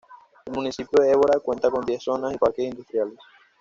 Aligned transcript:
El 0.47 0.53
municipio 0.55 1.03
de 1.03 1.11
Évora 1.11 1.39
cuenta 1.41 1.69
con 1.69 1.85
diez 1.85 2.01
zonas 2.01 2.33
y 2.33 2.37
parques 2.39 2.65
industriales. 2.65 3.19